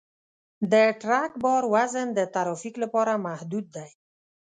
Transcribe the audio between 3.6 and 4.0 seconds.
دی.